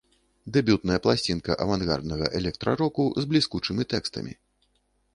[0.53, 4.33] Дэбютная пласцінка авангарднага электра-року з бліскучымі тэкстамі.